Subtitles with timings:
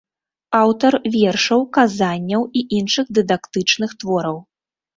[0.59, 4.37] Аўтар вершаў, казанняў і іншых дыдактычных твораў.